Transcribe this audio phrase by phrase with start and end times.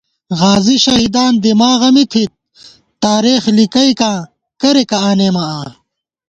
[0.39, 2.31] غازی شہیدان دِماغہ می تھِت،
[3.03, 4.17] تارېخ لِکَئیکاں
[4.61, 5.69] کریَکہ آنېمہ آں